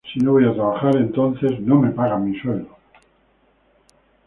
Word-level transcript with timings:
Si 0.11 0.17
no 0.19 0.31
voy 0.31 0.45
a 0.47 0.53
trabajar, 0.55 0.95
entonces 0.95 1.59
no 1.59 1.75
me 1.79 1.91
pagan 1.91 2.25
mi 2.27 2.35
sueldo. 2.39 2.75